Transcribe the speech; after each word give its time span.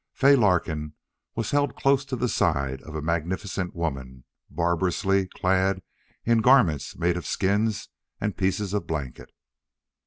Fay 0.15 0.35
Larkin 0.35 0.95
was 1.35 1.51
held 1.51 1.75
close 1.75 2.03
to 2.05 2.15
the 2.15 2.27
side 2.27 2.81
of 2.81 2.95
a 2.95 3.03
magnificent 3.03 3.75
woman, 3.75 4.23
barbarously 4.49 5.27
clad 5.27 5.83
in 6.25 6.39
garments 6.39 6.95
made 6.97 7.17
of 7.17 7.27
skins 7.27 7.87
and 8.19 8.35
pieces 8.35 8.73
of 8.73 8.87
blanket. 8.87 9.29